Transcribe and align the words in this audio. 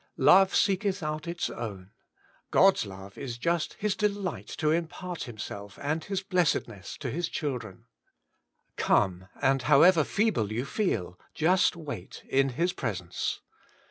Love 0.17 0.55
seeketh 0.55 1.03
out 1.03 1.27
its 1.27 1.47
own: 1.51 1.91
God's 2.49 2.87
love 2.87 3.19
is 3.19 3.37
just 3.37 3.73
Hu 3.81 3.89
delight 3.89 4.47
to 4.47 4.71
impart 4.71 5.25
Himself 5.25 5.77
and 5.79 6.03
His 6.03 6.23
blessedness 6.23 6.97
to 7.01 7.11
Hia 7.11 7.21
children. 7.21 7.85
Come, 8.77 9.27
and 9.39 9.61
however 9.61 10.03
feeble 10.03 10.51
you 10.51 10.65
feel, 10.65 11.19
just 11.35 11.75
wait 11.75 12.23
in 12.27 12.49
His 12.57 12.73
presence. 12.73 13.41